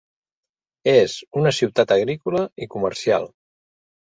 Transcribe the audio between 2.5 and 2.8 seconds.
i